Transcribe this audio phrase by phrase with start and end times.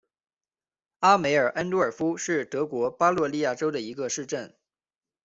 [1.01, 4.57] 阿梅尔恩多尔夫是德国巴伐利亚州的一个市镇。